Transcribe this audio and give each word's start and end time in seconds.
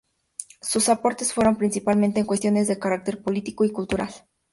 Sus 0.63 0.89
aportes 0.89 1.31
fueron 1.31 1.57
principalmente 1.57 2.19
en 2.19 2.25
cuestiones 2.25 2.67
de 2.67 2.79
carácter 2.79 3.21
político 3.21 3.65
y 3.65 3.69
cultural. 3.71 4.11